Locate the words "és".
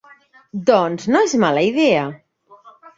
1.29-1.37